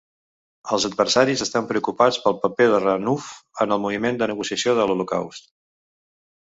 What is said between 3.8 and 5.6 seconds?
moviment de negació de l'Holocaust.